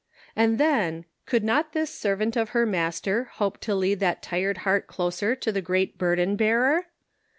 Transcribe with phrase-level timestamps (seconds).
[0.35, 4.59] And then could not this ser vant of her Master hope to lead that tired
[4.65, 6.87] heart closer to the great burden Bearer?